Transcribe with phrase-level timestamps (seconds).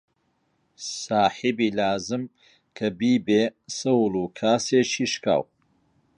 [1.03, 2.23] ساحیبی لازم
[2.77, 3.43] کە بیبێ
[3.77, 5.43] سەوڵ و کاسێکی شکاو